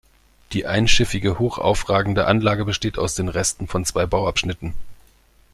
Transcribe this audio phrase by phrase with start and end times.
[0.53, 4.73] Die einschiffige, hochaufragende Anlage besteht aus den Resten von zwei Bauabschnitten.